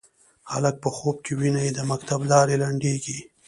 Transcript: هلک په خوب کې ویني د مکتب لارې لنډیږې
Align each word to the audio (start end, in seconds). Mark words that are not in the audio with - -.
هلک 0.51 0.75
په 0.83 0.89
خوب 0.97 1.15
کې 1.25 1.33
ویني 1.39 1.67
د 1.73 1.79
مکتب 1.91 2.19
لارې 2.31 2.55
لنډیږې 2.63 3.19